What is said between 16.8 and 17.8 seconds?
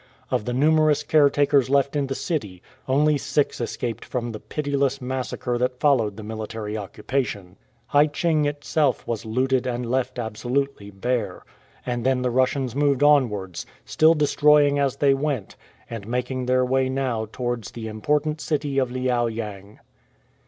now towards